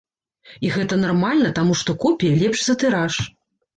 І 0.67 0.69
гэта 0.77 0.97
нармальна, 1.03 1.51
таму 1.61 1.77
што 1.81 1.97
копія 2.07 2.41
лепш 2.43 2.59
за 2.67 2.75
тыраж. 2.85 3.13